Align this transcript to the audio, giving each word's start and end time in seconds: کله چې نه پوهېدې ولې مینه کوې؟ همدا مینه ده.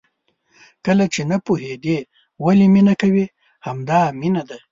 کله 0.85 1.05
چې 1.13 1.21
نه 1.31 1.37
پوهېدې 1.45 1.97
ولې 2.43 2.67
مینه 2.73 2.93
کوې؟ 3.01 3.25
همدا 3.65 3.99
مینه 4.19 4.43
ده. 4.49 4.57